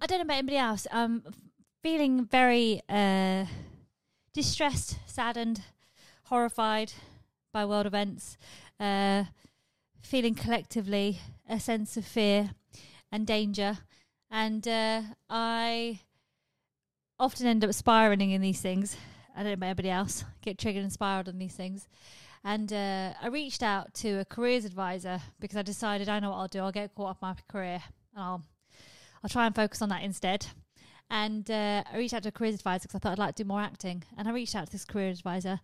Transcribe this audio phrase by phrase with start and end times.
[0.00, 0.86] I don't know about anybody else.
[0.92, 1.24] I'm
[1.82, 3.46] feeling very uh,
[4.32, 5.62] distressed, saddened,
[6.24, 6.92] horrified
[7.52, 8.38] by world events.
[8.78, 9.24] Uh,
[10.00, 12.50] feeling collectively a sense of fear
[13.10, 13.78] and danger,
[14.30, 16.00] and uh, I
[17.18, 18.96] often end up spiraling in these things.
[19.34, 20.24] I don't know about anybody else.
[20.42, 21.88] Get triggered and spiraled on these things.
[22.44, 26.36] And uh, I reached out to a careers advisor because I decided I know what
[26.36, 26.60] I'll do.
[26.60, 27.82] I'll get caught up in my career
[28.14, 28.44] and I'll
[29.22, 30.46] I'll try and focus on that instead.
[31.10, 33.44] And uh, I reached out to a careers advisor because I thought I'd like to
[33.44, 34.04] do more acting.
[34.16, 35.60] And I reached out to this career advisor,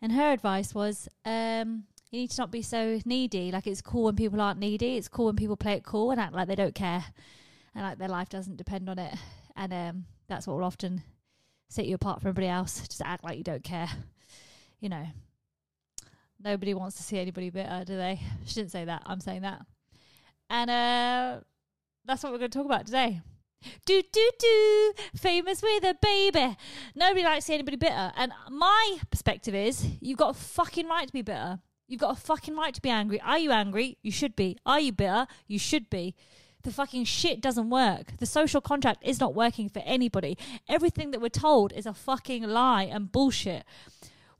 [0.00, 3.50] and her advice was, um, you need to not be so needy.
[3.50, 4.96] Like it's cool when people aren't needy.
[4.96, 7.04] It's cool when people play it cool and act like they don't care,
[7.74, 9.14] and like their life doesn't depend on it.
[9.56, 11.02] And um, that's what will often
[11.68, 12.86] set you apart from everybody else.
[12.86, 13.88] Just act like you don't care.
[14.80, 15.06] You know,
[16.42, 18.20] nobody wants to see anybody bitter, do they?
[18.44, 19.02] She didn't say that.
[19.06, 19.64] I'm saying that.
[20.50, 21.40] And uh,
[22.04, 23.20] that's what we're going to talk about today.
[23.86, 26.56] Do do do, famous with a baby.
[26.96, 31.06] Nobody likes to see anybody bitter, and my perspective is you've got a fucking right
[31.06, 31.60] to be bitter.
[31.86, 33.20] You've got a fucking right to be angry.
[33.20, 33.98] Are you angry?
[34.02, 34.58] You should be.
[34.66, 35.26] Are you bitter?
[35.46, 36.16] You should be.
[36.62, 38.16] The fucking shit doesn't work.
[38.18, 40.36] The social contract is not working for anybody.
[40.68, 43.64] Everything that we're told is a fucking lie and bullshit.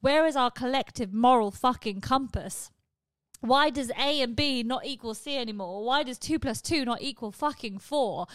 [0.01, 2.72] Where is our collective moral fucking compass?
[3.43, 5.85] Why does A and B not equal C anymore?
[5.85, 8.27] Why does 2 plus 2 not equal fucking 4?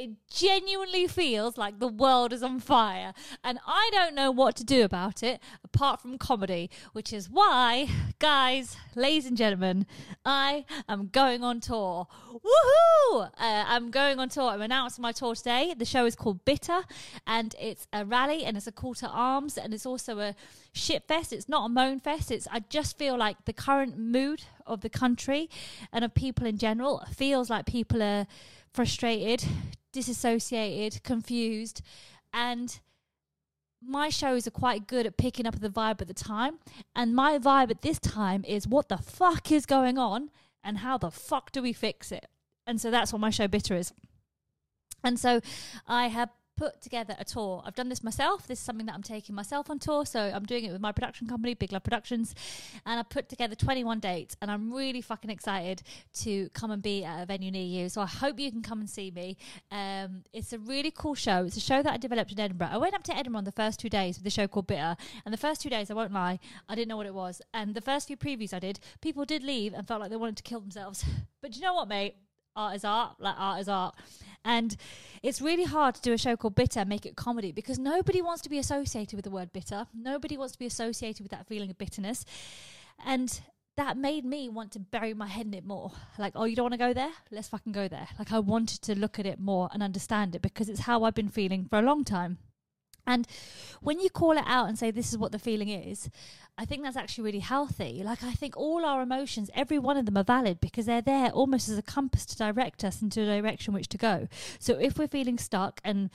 [0.00, 4.64] It genuinely feels like the world is on fire, and I don't know what to
[4.64, 7.88] do about it apart from comedy, which is why,
[8.20, 9.86] guys, ladies and gentlemen,
[10.24, 12.06] I am going on tour.
[12.32, 13.24] Woohoo!
[13.24, 14.50] Uh, I'm going on tour.
[14.50, 15.74] I'm announcing my tour today.
[15.76, 16.82] The show is called Bitter,
[17.26, 20.36] and it's a rally and it's a call to arms, and it's also a
[20.72, 21.32] shit fest.
[21.32, 22.30] It's not a moan fest.
[22.30, 25.50] It's I just feel like the current mood of the country
[25.92, 28.28] and of people in general feels like people are
[28.72, 29.44] frustrated,
[29.92, 31.82] disassociated, confused,
[32.32, 32.80] and
[33.80, 36.58] my shows are quite good at picking up the vibe at the time.
[36.96, 40.30] And my vibe at this time is what the fuck is going on
[40.64, 42.26] and how the fuck do we fix it?
[42.66, 43.92] And so that's what my show Bitter is.
[45.04, 45.40] And so
[45.86, 47.62] I have put together a tour.
[47.64, 48.46] I've done this myself.
[48.48, 50.04] This is something that I'm taking myself on tour.
[50.04, 52.34] So I'm doing it with my production company, Big Love Productions.
[52.84, 54.36] And I put together 21 dates.
[54.42, 55.82] And I'm really fucking excited
[56.24, 57.88] to come and be at a venue near you.
[57.88, 59.36] So I hope you can come and see me.
[59.70, 61.44] Um, it's a really cool show.
[61.44, 62.70] It's a show that I developed in Edinburgh.
[62.72, 64.96] I went up to Edinburgh on the first two days with the show called Bitter.
[65.24, 67.40] And the first two days, I won't lie, I didn't know what it was.
[67.54, 70.36] And the first few previews I did, people did leave and felt like they wanted
[70.38, 71.04] to kill themselves.
[71.40, 72.16] But you know what, mate?
[72.58, 73.94] Art is art, like art is art.
[74.44, 74.76] And
[75.22, 78.42] it's really hard to do a show called Bitter, make it comedy, because nobody wants
[78.42, 79.86] to be associated with the word bitter.
[79.94, 82.24] Nobody wants to be associated with that feeling of bitterness.
[83.04, 83.40] And
[83.76, 85.92] that made me want to bury my head in it more.
[86.18, 87.12] Like, oh, you don't want to go there?
[87.30, 88.08] Let's fucking go there.
[88.18, 91.14] Like, I wanted to look at it more and understand it because it's how I've
[91.14, 92.38] been feeling for a long time.
[93.08, 93.26] And
[93.80, 96.10] when you call it out and say this is what the feeling is,
[96.60, 98.02] I think that's actually really healthy.
[98.04, 101.30] Like, I think all our emotions, every one of them are valid because they're there
[101.30, 104.26] almost as a compass to direct us into a direction which to go.
[104.58, 106.10] So, if we're feeling stuck and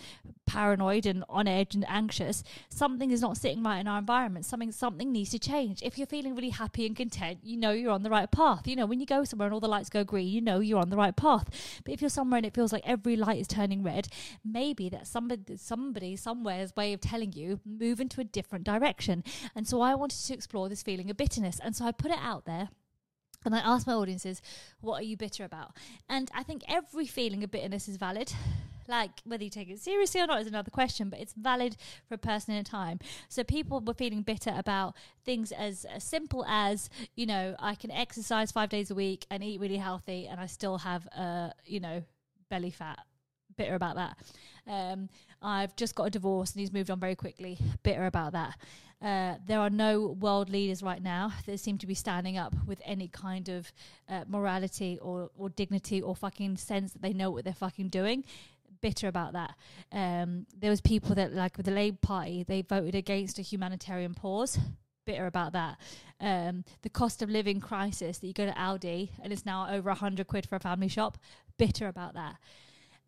[0.46, 4.46] paranoid and on edge and anxious, something is not sitting right in our environment.
[4.46, 5.82] Something, something needs to change.
[5.82, 8.68] If you're feeling really happy and content, you know you're on the right path.
[8.68, 10.82] You know, when you go somewhere and all the lights go green, you know you're
[10.82, 11.80] on the right path.
[11.86, 14.10] But if you're somewhere and it feels like every light is turning red,
[14.44, 19.24] maybe that somebody, somebody somewhere's way of telling you move into a different direction.
[19.56, 21.60] And so, I wanted to explore this feeling of bitterness.
[21.64, 22.70] And so I put it out there.
[23.46, 24.42] And I asked my audiences,
[24.80, 25.72] what are you bitter about?
[26.08, 28.32] And I think every feeling of bitterness is valid.
[28.86, 32.16] Like whether you take it seriously or not is another question, but it's valid for
[32.16, 33.00] a person in a time.
[33.30, 37.92] So people were feeling bitter about things as, as simple as, you know, I can
[37.92, 41.80] exercise five days a week and eat really healthy and I still have, uh, you
[41.80, 42.04] know,
[42.50, 43.00] belly fat.
[43.58, 44.18] Bitter about that.
[44.68, 45.10] Um,
[45.42, 47.58] I've just got a divorce and he's moved on very quickly.
[47.84, 48.58] Bitter about that.
[49.04, 52.82] Uh, there are no world leaders right now that seem to be standing up with
[52.86, 53.72] any kind of
[54.08, 58.24] uh, morality or, or dignity or fucking sense that they know what they're fucking doing.
[58.80, 59.56] Bitter about that.
[59.92, 64.14] Um, there was people that, like with the Labour Party, they voted against a humanitarian
[64.14, 64.58] pause.
[65.06, 65.78] Bitter about that.
[66.22, 69.90] Um, the cost of living crisis that you go to Aldi and it's now over
[69.90, 71.18] a hundred quid for a family shop.
[71.58, 72.38] Bitter about that.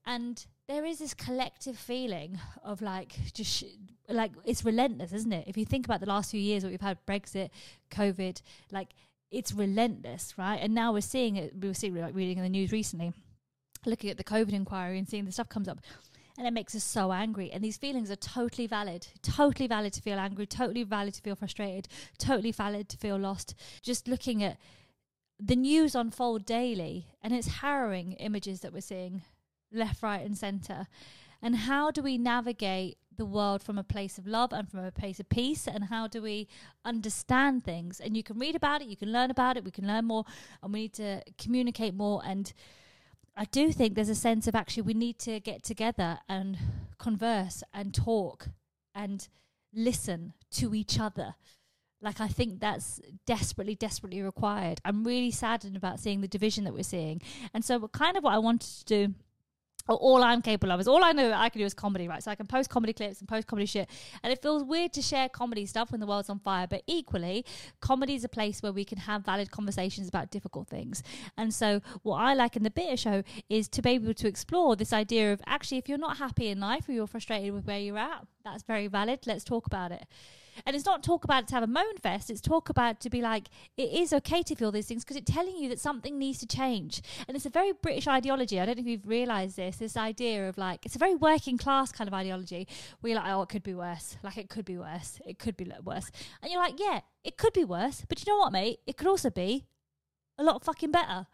[0.06, 3.78] And there is this collective feeling of like just sh-
[4.10, 5.48] like it's relentless, isn't it?
[5.48, 7.50] If you think about the last few years, what we've had Brexit,
[7.92, 8.42] COVID,
[8.72, 8.90] like
[9.31, 10.60] it's relentless, right?
[10.62, 11.54] And now we're seeing it.
[11.60, 13.13] We were seeing like reading in the news recently,
[13.86, 15.80] looking at the COVID inquiry and seeing the stuff comes up.
[16.38, 17.50] And it makes us so angry.
[17.52, 19.07] And these feelings are totally valid.
[19.22, 21.88] Totally valid to feel angry, totally valid to feel frustrated,
[22.18, 23.56] totally valid to feel lost.
[23.81, 24.57] Just looking at
[25.40, 29.22] the news unfold daily and it's harrowing images that we're seeing
[29.75, 30.88] left, right, and centre.
[31.42, 34.92] And how do we navigate the world from a place of love and from a
[34.92, 35.68] place of peace?
[35.68, 36.48] And how do we
[36.83, 38.00] understand things?
[38.00, 40.25] And you can read about it, you can learn about it, we can learn more,
[40.63, 42.22] and we need to communicate more.
[42.25, 42.51] And
[43.36, 46.57] I do think there's a sense of actually we need to get together and
[46.98, 48.48] converse and talk
[48.94, 49.28] and
[49.74, 51.36] listen to each other.
[52.01, 54.80] Like I think that's desperately, desperately required.
[54.86, 57.21] I'm really saddened about seeing the division that we're seeing.
[57.54, 59.13] And so kind of what I wanted to do
[59.87, 62.07] Oh, all I'm capable of is all I know that I can do is comedy,
[62.07, 62.23] right?
[62.23, 63.89] So I can post comedy clips and post comedy shit.
[64.23, 66.65] And it feels weird to share comedy stuff when the world's on fire.
[66.67, 67.45] But equally,
[67.81, 71.03] comedy is a place where we can have valid conversations about difficult things.
[71.37, 74.75] And so what I like in the Bitter Show is to be able to explore
[74.75, 77.79] this idea of actually, if you're not happy in life or you're frustrated with where
[77.79, 79.19] you're at, that's very valid.
[79.27, 80.05] Let's talk about it.
[80.66, 82.30] And it's not talk about it to have a moan fest.
[82.30, 83.48] It's talk about to be like,
[83.78, 86.48] it is okay to feel these things because it's telling you that something needs to
[86.48, 87.02] change.
[87.28, 88.60] And it's a very British ideology.
[88.60, 89.78] I don't know if you've realised this.
[89.78, 92.68] This idea of like, it's a very working class kind of ideology
[93.00, 94.18] where you're like, oh, it could be worse.
[94.24, 95.19] Like, it could be worse.
[95.25, 96.12] It could be worse.
[96.42, 98.04] And you're like, yeah, it could be worse.
[98.07, 98.80] But you know what, mate?
[98.86, 99.66] It could also be
[100.38, 101.28] a lot fucking better.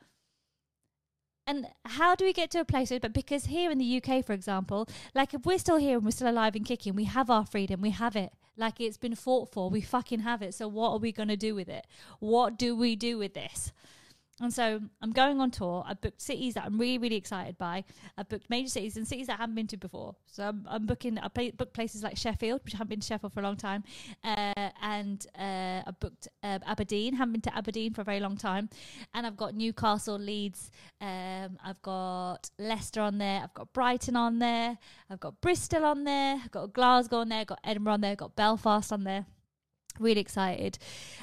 [1.48, 2.92] And how do we get to a place?
[2.92, 6.06] Where but because here in the UK, for example, like if we're still here and
[6.06, 8.32] we're still alive and kicking, we have our freedom, we have it.
[8.58, 9.70] Like it's been fought for.
[9.70, 10.54] We fucking have it.
[10.54, 11.88] So what are we going to do with it?
[12.20, 13.72] What do we do with this?
[14.42, 15.84] And so I'm going on tour.
[15.88, 17.84] I've booked cities that I'm really, really excited by.
[18.18, 20.16] I've booked major cities and cities that I haven't been to before.
[20.26, 23.06] So I'm, I'm booking, I play, booked places like Sheffield, which I haven't been to
[23.06, 23.84] Sheffield for a long time.
[24.24, 28.36] Uh, and uh, I booked uh, Aberdeen, haven't been to Aberdeen for a very long
[28.36, 28.70] time.
[29.14, 34.40] And I've got Newcastle, Leeds, um, I've got Leicester on there, I've got Brighton on
[34.40, 34.78] there,
[35.10, 38.12] I've got Bristol on there, I've got Glasgow on there, I've got Edinburgh on there,
[38.12, 39.26] I've got Belfast on there
[40.00, 40.78] really excited.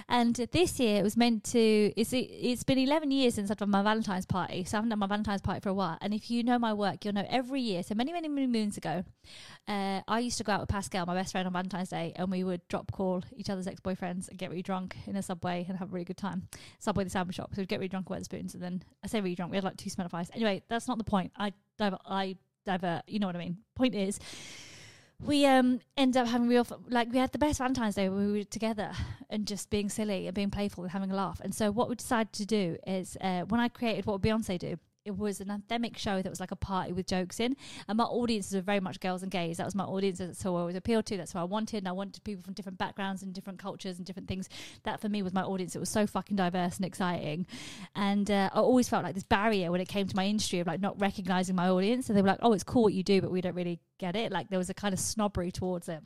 [0.08, 3.70] And this year it was meant to it's it's been 11 years since i've done
[3.70, 5.98] my valentine's party so i haven't done my valentine's party for a while.
[6.00, 8.76] And if you know my work you'll know every year so many many many moons
[8.76, 9.04] ago
[9.66, 12.30] uh, i used to go out with pascal my best friend on valentine's day and
[12.30, 15.78] we would drop call each other's ex-boyfriends and get really drunk in a subway and
[15.78, 16.48] have a really good time.
[16.78, 19.20] Subway the sandwich shop so we'd get really drunk with spoons and then i say
[19.20, 20.30] really drunk we had like two smell of ice.
[20.34, 21.32] Anyway that's not the point.
[21.36, 23.58] I divert i divert you know what i mean.
[23.74, 24.18] Point is
[25.20, 28.38] we um end up having real like we had the best Valentine's Day when we
[28.38, 28.92] were together
[29.30, 31.40] and just being silly and being playful and having a laugh.
[31.42, 34.58] And so what we decided to do is uh, when I created what would Beyonce
[34.58, 37.56] do, it was an anthemic show that was like a party with jokes in.
[37.88, 39.56] And my audiences were very much girls and gays.
[39.56, 40.18] That was my audience.
[40.18, 41.16] That's who I was appealed to.
[41.16, 41.78] That's who I wanted.
[41.78, 44.50] And I wanted people from different backgrounds and different cultures and different things.
[44.84, 45.74] That for me was my audience.
[45.74, 47.46] It was so fucking diverse and exciting.
[47.96, 50.66] And uh, I always felt like this barrier when it came to my industry of
[50.66, 52.06] like not recognizing my audience.
[52.06, 54.14] So they were like, oh, it's cool what you do, but we don't really get
[54.14, 54.30] it.
[54.30, 56.02] Like there was a kind of snobbery towards it.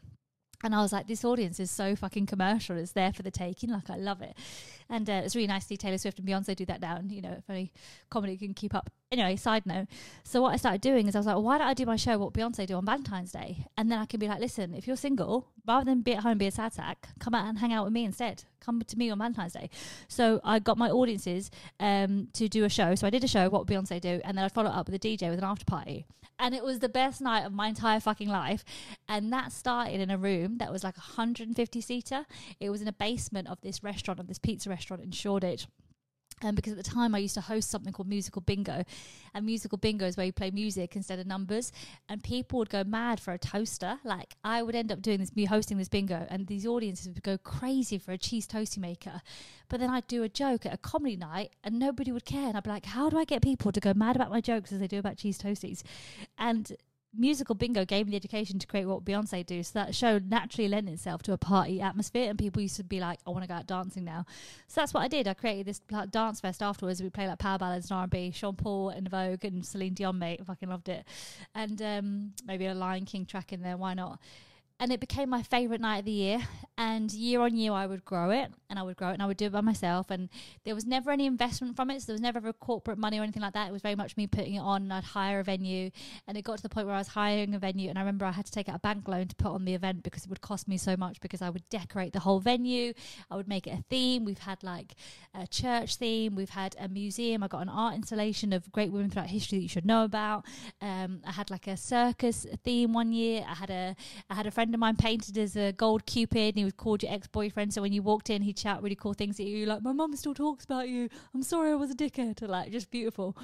[0.62, 2.76] And I was like, this audience is so fucking commercial.
[2.76, 3.70] It's there for the taking.
[3.70, 4.36] Like, I love it.
[4.88, 6.96] And uh, it's really nice to see Taylor Swift and Beyonce do that now.
[6.96, 7.72] And, you know, if only
[8.10, 8.90] comedy can keep up.
[9.10, 9.86] Anyway, side note.
[10.24, 11.96] So, what I started doing is I was like, well, why don't I do my
[11.96, 13.66] show what Beyonce do on Valentine's Day?
[13.76, 16.38] And then I can be like, listen, if you're single, rather than be at home,
[16.38, 18.44] be a sad sack, come out and hang out with me instead.
[18.60, 19.70] Come to me on Valentine's Day.
[20.08, 21.50] So, I got my audiences
[21.80, 22.94] um, to do a show.
[22.94, 24.20] So, I did a show, what Beyonce do?
[24.24, 26.06] And then I followed up with a DJ with an after party
[26.42, 28.64] and it was the best night of my entire fucking life.
[29.08, 32.26] And that started in a room that was like a 150 seater.
[32.60, 35.66] It was in a basement of this restaurant, of this pizza restaurant in Shoreditch.
[36.44, 38.84] Um, because at the time I used to host something called Musical Bingo,
[39.34, 41.70] and Musical Bingo is where you play music instead of numbers,
[42.08, 44.00] and people would go mad for a toaster.
[44.04, 47.22] Like I would end up doing this, me hosting this bingo, and these audiences would
[47.22, 49.22] go crazy for a cheese toasty maker.
[49.68, 52.56] But then I'd do a joke at a comedy night, and nobody would care, and
[52.56, 54.80] I'd be like, "How do I get people to go mad about my jokes as
[54.80, 55.82] they do about cheese toasties?"
[56.38, 56.76] And
[57.14, 59.62] musical bingo gave me the education to create what Beyonce do.
[59.62, 63.00] So that show naturally lent itself to a party atmosphere, and people used to be
[63.00, 64.24] like, "I want to go out dancing now."
[64.68, 65.28] So that's what I did.
[65.28, 67.02] I created this like, dance fest afterwards.
[67.02, 69.94] We played like power ballads and R and B, Sean Paul and Vogue and Celine
[69.94, 70.44] Dion, mate.
[70.46, 71.04] Fucking loved it,
[71.54, 73.76] and um, maybe a Lion King track in there.
[73.76, 74.18] Why not?
[74.82, 76.40] And it became my favorite night of the year.
[76.76, 79.26] And year on year, I would grow it and I would grow it and I
[79.26, 80.10] would do it by myself.
[80.10, 80.28] And
[80.64, 82.00] there was never any investment from it.
[82.00, 83.68] So there was never ever corporate money or anything like that.
[83.68, 84.90] It was very much me putting it on.
[84.90, 85.90] I'd hire a venue.
[86.26, 87.90] And it got to the point where I was hiring a venue.
[87.90, 89.74] And I remember I had to take out a bank loan to put on the
[89.74, 92.94] event because it would cost me so much because I would decorate the whole venue.
[93.30, 94.24] I would make it a theme.
[94.24, 94.94] We've had like
[95.32, 96.34] a church theme.
[96.34, 97.44] We've had a museum.
[97.44, 100.46] I got an art installation of great women throughout history that you should know about.
[100.80, 103.44] Um, I had like a circus theme one year.
[103.48, 103.94] I had a,
[104.28, 107.02] I had a friend of mine painted as a gold cupid and he was called
[107.02, 107.72] your ex-boyfriend.
[107.72, 110.14] So when you walked in he'd shout really cool things at you like my mum
[110.16, 111.08] still talks about you.
[111.34, 113.36] I'm sorry i was a dickhead like just beautiful.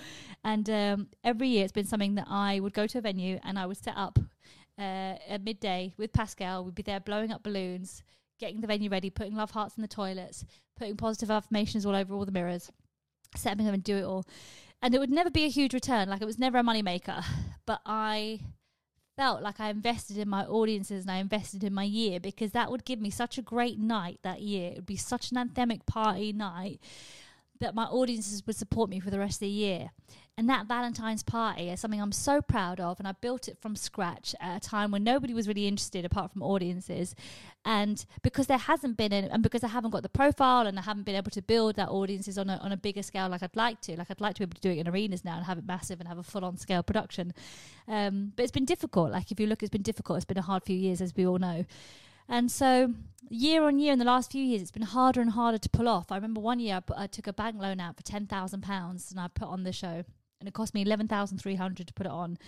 [0.44, 3.58] And um, every year it's been something that i would go to a venue and
[3.58, 4.18] i would set up
[4.78, 6.64] uh, at midday with pascal.
[6.64, 8.02] We'd be there blowing up balloons
[8.38, 10.44] getting the venue ready putting love hearts in the toilets
[10.76, 12.70] putting positive affirmations all over all the mirrors
[13.34, 14.24] setting them and do it all.
[14.80, 16.08] And it would never be a huge return.
[16.08, 17.24] Like it was never a money maker
[17.68, 18.40] but i
[19.18, 22.70] felt like I invested in my audiences and I invested in my year because that
[22.70, 24.70] would give me such a great night that year.
[24.70, 26.80] It would be such an anthemic party night
[27.60, 29.90] that my audiences would support me for the rest of the year.
[30.38, 33.00] And that Valentine's party is something I'm so proud of.
[33.00, 36.30] And I built it from scratch at a time when nobody was really interested apart
[36.30, 37.16] from audiences.
[37.64, 41.02] And because there hasn't been, and because I haven't got the profile and I haven't
[41.02, 43.80] been able to build that audiences on a, on a bigger scale like I'd like
[43.82, 45.58] to, like I'd like to be able to do it in arenas now and have
[45.58, 47.34] it massive and have a full on scale production.
[47.88, 49.10] Um, but it's been difficult.
[49.10, 50.18] Like if you look, it's been difficult.
[50.18, 51.64] It's been a hard few years, as we all know.
[52.28, 52.92] And so,
[53.30, 55.88] year on year, in the last few years, it's been harder and harder to pull
[55.88, 56.12] off.
[56.12, 58.62] I remember one year I, put, I took a bank loan out for ten thousand
[58.62, 60.04] pounds, and I put on the show,
[60.40, 62.38] and it cost me eleven thousand three hundred to put it on,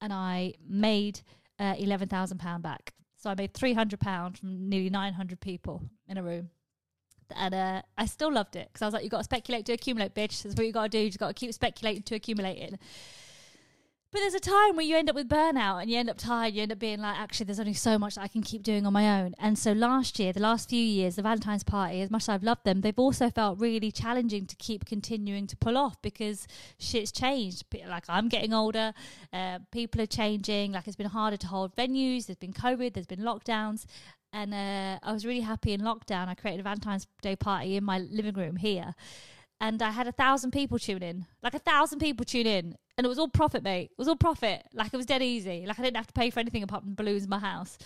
[0.00, 1.20] and I made
[1.58, 2.92] uh, eleven thousand pound back.
[3.16, 6.50] So I made three hundred pound from nearly nine hundred people in a room.
[7.34, 9.72] And uh, I still loved it because I was like, "You got to speculate to
[9.72, 10.42] accumulate, bitch.
[10.42, 10.98] That's what you got to do.
[10.98, 12.78] You got to keep speculating to accumulating."
[14.12, 16.52] But there's a time where you end up with burnout and you end up tired.
[16.52, 18.84] You end up being like, actually, there's only so much that I can keep doing
[18.84, 19.34] on my own.
[19.38, 22.42] And so last year, the last few years, the Valentine's party, as much as I've
[22.42, 26.46] loved them, they've also felt really challenging to keep continuing to pull off because
[26.78, 27.64] shit's changed.
[27.88, 28.92] Like I'm getting older,
[29.32, 30.72] uh, people are changing.
[30.72, 32.26] Like it's been harder to hold venues.
[32.26, 32.92] There's been COVID.
[32.92, 33.86] There's been lockdowns.
[34.34, 36.28] And uh, I was really happy in lockdown.
[36.28, 38.94] I created a Valentine's Day party in my living room here
[39.62, 43.04] and I had a thousand people tune in, like a thousand people tune in, and
[43.04, 43.90] it was all profit, mate.
[43.92, 44.62] It was all profit.
[44.74, 45.64] Like it was dead easy.
[45.66, 47.78] Like I didn't have to pay for anything apart from balloons in my house.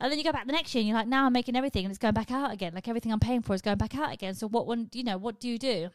[0.00, 1.84] And then you go back the next year and you're like, now I'm making everything
[1.84, 2.72] and it's going back out again.
[2.74, 4.34] Like everything I'm paying for is going back out again.
[4.34, 5.88] So what one, you know, what do you do?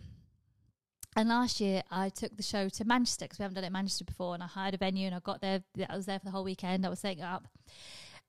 [1.16, 3.74] And last year I took the show to Manchester because we haven't done it in
[3.74, 4.34] Manchester before.
[4.34, 5.63] And I hired a venue and I got there.
[5.90, 6.86] I was there for the whole weekend.
[6.86, 7.48] I was setting it up.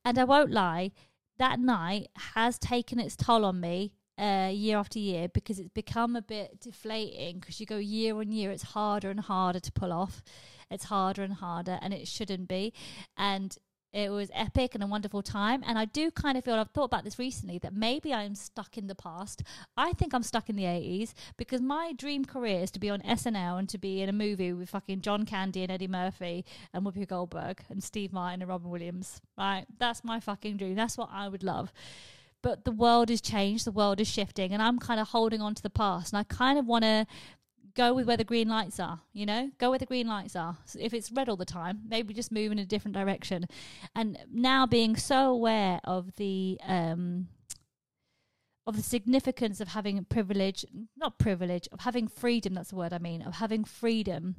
[0.05, 0.91] And I won't lie,
[1.39, 6.17] that night has taken its toll on me uh, year after year because it's become
[6.17, 9.93] a bit deflating because you go year on year, it's harder and harder to pull
[9.93, 10.23] off.
[10.71, 12.73] It's harder and harder, and it shouldn't be.
[13.17, 13.57] And
[13.93, 15.63] it was epic and a wonderful time.
[15.67, 18.79] And I do kind of feel, I've thought about this recently, that maybe I'm stuck
[18.79, 19.43] in the past.
[19.77, 23.03] I think I'm stuck in the 80s because my dream career is to be on
[23.03, 26.87] SNL and to be in a movie with fucking John Candy and Eddie Murphy and
[26.87, 29.21] Whoopi Goldberg and Steve Martin and Robin Williams.
[29.37, 29.67] Right?
[29.79, 30.75] That's my fucking dream.
[30.75, 31.71] That's what I would love
[32.43, 35.55] but the world has changed, the world is shifting, and I'm kind of holding on
[35.55, 36.13] to the past.
[36.13, 37.07] And I kind of want to
[37.75, 40.59] go with where the green lights are, you know, go where the green lights are.
[40.65, 43.47] So if it's red all the time, maybe just move in a different direction.
[43.95, 47.29] And now being so aware of the, um,
[48.67, 50.65] of the significance of having privilege,
[50.97, 54.37] not privilege, of having freedom, that's the word I mean, of having freedom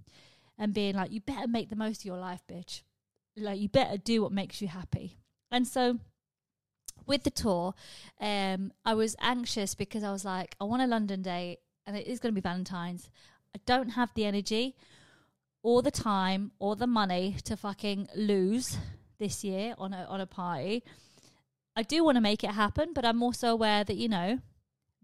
[0.58, 2.84] and being like, you better make the most of your life, bitch.
[3.36, 5.18] Like, you better do what makes you happy.
[5.50, 6.00] And so,
[7.06, 7.74] with the tour,
[8.20, 12.08] um, I was anxious because I was like, I want a London date and it
[12.08, 13.10] is going to be Valentine's.
[13.56, 14.76] I don't have the energy
[15.62, 18.78] or the time or the money to fucking lose
[19.20, 20.84] this year on a on a party.
[21.76, 24.40] I do want to make it happen, but I'm also aware that you know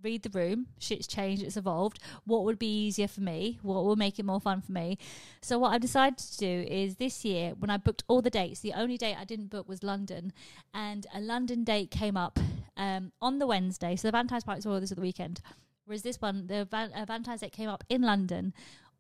[0.03, 0.67] read the room.
[0.79, 1.99] Shit's changed, it's evolved.
[2.25, 3.59] What would be easier for me?
[3.61, 4.97] What will make it more fun for me?
[5.41, 8.59] So, what I've decided to do is this year, when I booked all the dates,
[8.59, 10.33] the only date I didn't book was London,
[10.73, 12.39] and a London date came up
[12.77, 13.95] um, on the Wednesday.
[13.95, 15.41] So, the Valentine's party was all this at the weekend.
[15.85, 18.53] Whereas this one, the Val- uh, Valentine's date came up in London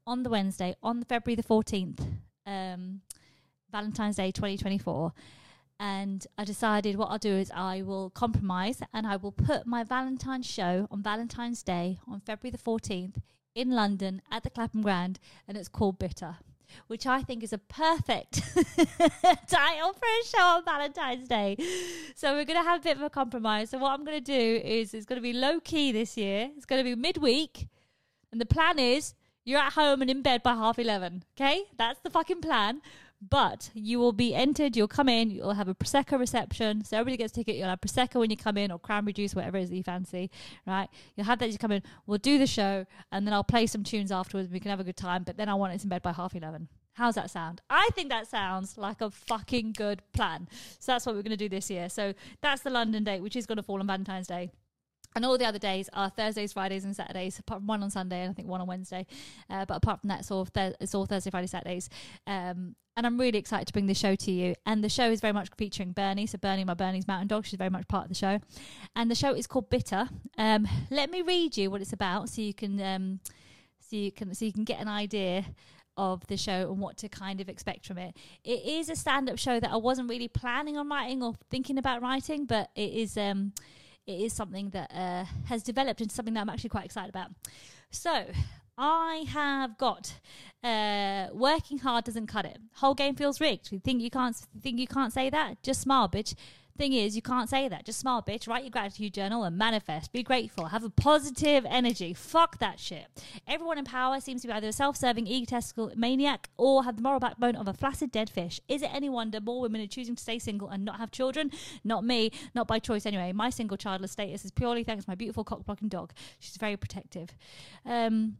[0.07, 2.01] on the Wednesday, on the February the 14th,
[2.47, 3.01] um,
[3.71, 5.13] Valentine's Day 2024
[5.79, 9.83] and I decided what I'll do is I will compromise and I will put my
[9.83, 13.15] Valentine's show on Valentine's Day on February the 14th
[13.55, 16.37] in London at the Clapham Grand and it's called Bitter,
[16.87, 21.55] which I think is a perfect title for a show on Valentine's Day.
[22.13, 23.69] So we're going to have a bit of a compromise.
[23.69, 26.49] So what I'm going to do is it's going to be low key this year.
[26.57, 27.69] It's going to be midweek
[28.33, 29.13] and the plan is
[29.45, 31.23] you're at home and in bed by half 11.
[31.37, 31.63] Okay?
[31.77, 32.81] That's the fucking plan
[33.21, 34.77] but you will be entered.
[34.77, 35.29] You'll come in.
[35.29, 37.55] You'll have a prosecco reception, so everybody gets a ticket.
[37.55, 39.83] You'll have prosecco when you come in, or cranberry juice, whatever it is that you
[39.83, 40.31] fancy.
[40.65, 40.87] Right?
[41.15, 41.83] You'll have that as you come in.
[42.05, 44.49] We'll do the show, and then I'll play some tunes afterwards.
[44.49, 45.23] We can have a good time.
[45.23, 46.69] But then I want it in bed by half eleven.
[46.93, 47.61] How's that sound?
[47.69, 50.49] I think that sounds like a fucking good plan.
[50.79, 51.87] So that's what we're going to do this year.
[51.87, 54.51] So that's the London date, which is going to fall on Valentine's Day.
[55.15, 57.39] And all the other days are Thursdays, Fridays, and Saturdays.
[57.39, 59.05] Apart from one on Sunday and I think one on Wednesday.
[59.49, 61.89] Uh, but apart from that, it's all, th- it's all Thursday, Friday, Saturdays.
[62.27, 64.55] Um, and I'm really excited to bring this show to you.
[64.65, 66.25] And the show is very much featuring Bernie.
[66.25, 68.39] So Bernie, my Bernese mountain dog, she's very much part of the show.
[68.93, 70.09] And the show is called Bitter.
[70.37, 73.21] Um, let me read you what it's about, so you can um,
[73.79, 75.45] so you can so you can get an idea
[75.95, 78.17] of the show and what to kind of expect from it.
[78.43, 82.01] It is a stand-up show that I wasn't really planning on writing or thinking about
[82.01, 83.17] writing, but it is.
[83.17, 83.53] Um,
[84.09, 87.29] it is something that uh, has developed into something that I'm actually quite excited about.
[87.91, 88.25] So,
[88.77, 90.13] I have got
[90.63, 92.57] uh, working hard doesn't cut it.
[92.75, 93.71] Whole game feels rigged.
[93.71, 95.61] You think you can't think you can't say that?
[95.63, 96.33] Just smile, bitch.
[96.79, 97.85] Thing is, you can't say that.
[97.85, 98.47] Just smile, bitch.
[98.47, 100.13] Write your gratitude journal and manifest.
[100.13, 100.67] Be grateful.
[100.67, 102.13] Have a positive energy.
[102.13, 103.07] Fuck that shit.
[103.45, 107.01] Everyone in power seems to be either a self serving, egotistical maniac or have the
[107.01, 108.61] moral backbone of a flaccid dead fish.
[108.69, 111.51] Is it any wonder more women are choosing to stay single and not have children?
[111.83, 112.31] Not me.
[112.55, 113.33] Not by choice anyway.
[113.33, 116.13] My single childless status is purely thanks to my beautiful cock blocking dog.
[116.39, 117.35] She's very protective.
[117.85, 118.37] Um,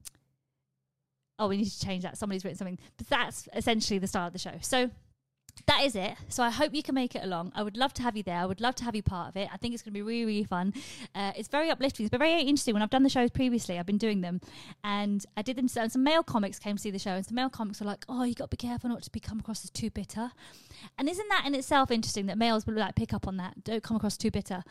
[1.38, 2.17] oh, we need to change that.
[2.17, 2.79] Somebody's written something.
[2.96, 4.53] But that's essentially the start of the show.
[4.62, 4.91] So
[5.66, 6.13] that is it.
[6.30, 7.51] So I hope you can make it along.
[7.56, 8.38] I would love to have you there.
[8.38, 9.50] I would love to have you part of it.
[9.51, 10.74] I think it's going to be really, really fun.
[11.16, 12.06] Uh, it's very uplifting.
[12.06, 12.74] It's been very interesting.
[12.74, 14.42] When I've done the shows previously, I've been doing them,
[14.84, 15.68] and I did them.
[15.75, 18.06] And some male comics came to see the show, and some male comics were like,
[18.08, 20.32] "Oh, you got to be careful not to become across as too bitter."
[20.98, 23.63] And isn't that in itself interesting that males will like pick up on that?
[23.63, 24.63] Don't come across too bitter.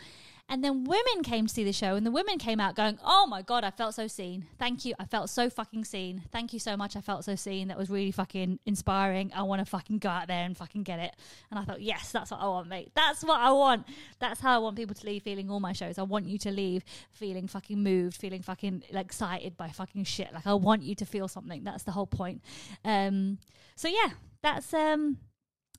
[0.50, 3.26] And then women came to see the show, and the women came out going, Oh
[3.26, 4.46] my God, I felt so seen.
[4.58, 4.94] Thank you.
[4.98, 6.22] I felt so fucking seen.
[6.32, 6.96] Thank you so much.
[6.96, 7.68] I felt so seen.
[7.68, 9.30] That was really fucking inspiring.
[9.34, 11.14] I want to fucking go out there and fucking get it.
[11.50, 12.92] And I thought, Yes, that's what I want, mate.
[12.94, 13.86] That's what I want.
[14.20, 15.98] That's how I want people to leave feeling all my shows.
[15.98, 20.32] I want you to leave feeling fucking moved, feeling fucking excited by fucking shit.
[20.32, 21.62] Like, I want you to feel something.
[21.62, 22.42] That's the whole point.
[22.84, 23.38] Um,
[23.76, 24.12] so, yeah,
[24.42, 24.72] that's.
[24.72, 25.18] um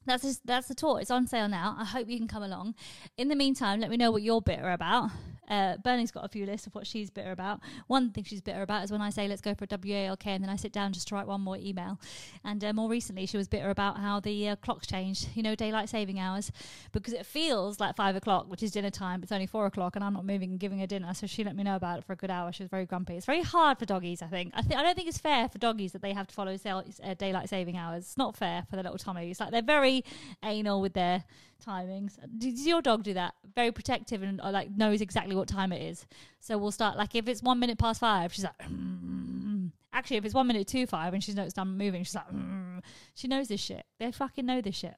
[0.10, 1.00] that's just, that's the tour.
[1.00, 1.75] It's on sale now.
[1.80, 2.75] I hope you can come along.
[3.18, 5.12] In the meantime, let me know what you're bitter about.
[5.50, 7.60] Uh, Bernie's got a few lists of what she's bitter about.
[7.88, 10.44] One thing she's bitter about is when I say let's go for a WALK and
[10.44, 12.00] then I sit down just to write one more email.
[12.44, 15.56] And uh, more recently, she was bitter about how the uh, clocks changed, you know,
[15.56, 16.51] daylight saving hours,
[16.91, 19.20] because it feels like five o'clock, which is dinner time.
[19.20, 21.13] But it's only four o'clock and I'm not moving and giving her dinner.
[21.13, 22.51] So she let me know about it for a good hour.
[22.51, 23.15] She was very grumpy.
[23.15, 24.53] It's very hard for doggies, I think.
[24.56, 27.13] I, th- I don't think it's fair for doggies that they have to follow uh,
[27.15, 28.03] daylight saving hours.
[28.03, 29.39] It's not fair for the little Tommies.
[29.39, 30.03] Like they're very
[30.44, 31.24] anal with their
[31.60, 32.18] timings.
[32.38, 33.34] Does your dog do that?
[33.56, 36.06] Very protective and uh, like knows exactly what time it is.
[36.39, 38.58] So we'll start like if it's one minute past five, she's like.
[38.60, 39.72] Mm.
[39.92, 42.80] Actually, if it's one minute to five and she's noticed I'm moving, she's like, mm.
[43.16, 43.84] she knows this shit.
[44.00, 44.94] They fucking know this shit.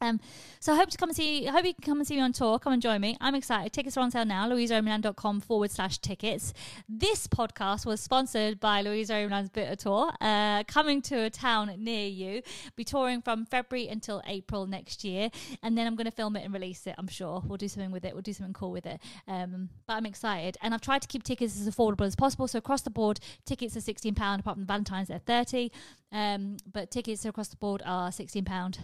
[0.00, 0.20] Um,
[0.60, 1.48] so I hope to come and see.
[1.48, 2.58] I hope you can come and see me on tour.
[2.58, 3.16] Come and join me.
[3.20, 3.72] I'm excited.
[3.72, 4.48] Tickets are on sale now.
[4.48, 6.52] LuisaOmielan.com forward slash tickets.
[6.88, 12.06] This podcast was sponsored by Luisa Omielan's Bitter Tour, uh, coming to a town near
[12.06, 12.42] you.
[12.76, 15.30] Be touring from February until April next year,
[15.62, 16.94] and then I'm going to film it and release it.
[16.98, 18.12] I'm sure we'll do something with it.
[18.12, 19.00] We'll do something cool with it.
[19.28, 22.48] Um, but I'm excited, and I've tried to keep tickets as affordable as possible.
[22.48, 24.40] So across the board, tickets are sixteen pound.
[24.40, 25.72] Apart from Valentine's, they're thirty.
[26.12, 28.78] Um, but tickets across the board are sixteen pound.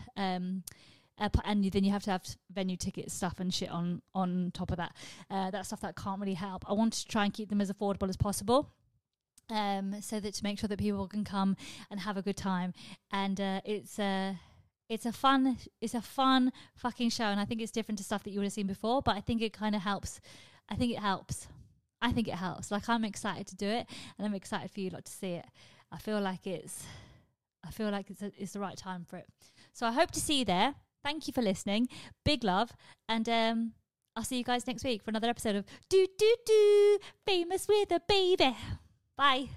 [1.19, 4.71] Uh, and then you have to have venue ticket stuff and shit on on top
[4.71, 4.95] of that.
[5.31, 6.65] Uh, that stuff that can't really help.
[6.69, 8.71] I want to try and keep them as affordable as possible.
[9.51, 11.57] Um, so that to make sure that people can come
[11.91, 12.73] and have a good time,
[13.11, 14.39] and uh, it's a
[14.89, 18.23] it's a fun it's a fun fucking show, and I think it's different to stuff
[18.25, 19.03] that you would have seen before.
[19.03, 20.21] But I think it kind of helps.
[20.69, 21.49] I think it helps.
[22.01, 22.71] I think it helps.
[22.71, 25.47] Like I'm excited to do it, and I'm excited for you lot to see it.
[25.93, 26.85] I feel like it's
[27.65, 29.27] I feel like it's a, it's the right time for it.
[29.73, 30.75] So I hope to see you there.
[31.05, 31.89] Thank you for listening.
[32.25, 32.73] Big love.
[33.09, 33.73] And um,
[34.17, 37.91] I'll see you guys next week for another episode of Do Do Do Famous with
[37.91, 38.57] a Baby.
[39.17, 39.49] Bye.